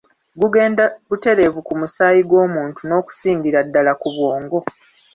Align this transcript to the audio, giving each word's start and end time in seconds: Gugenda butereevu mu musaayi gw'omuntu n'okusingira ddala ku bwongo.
Gugenda 0.39 0.83
butereevu 1.09 1.59
mu 1.67 1.75
musaayi 1.81 2.21
gw'omuntu 2.29 2.79
n'okusingira 2.85 3.59
ddala 3.67 3.91
ku 4.01 4.07
bwongo. 4.15 4.59